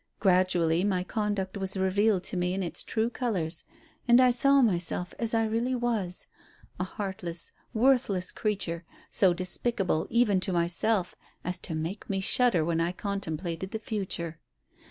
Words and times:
Gradually 0.19 0.83
my 0.83 1.03
conduct 1.03 1.57
was 1.57 1.77
revealed 1.77 2.23
to 2.23 2.35
me 2.35 2.55
in 2.55 2.63
its 2.63 2.81
true 2.81 3.11
colours, 3.11 3.65
and 4.07 4.19
I 4.19 4.31
saw 4.31 4.63
myself 4.63 5.13
as 5.19 5.35
I 5.35 5.45
really 5.45 5.75
was 5.75 6.25
a 6.79 6.83
heartless, 6.83 7.51
worthless 7.71 8.31
creature, 8.31 8.83
so 9.11 9.31
despicable, 9.31 10.07
even 10.09 10.39
to 10.39 10.51
myself, 10.51 11.15
as 11.43 11.59
to 11.59 11.75
make 11.75 12.09
me 12.09 12.19
shudder 12.19 12.65
when 12.65 12.81
I 12.81 12.93
contemplated 12.93 13.69
the 13.69 13.77
future. 13.77 14.39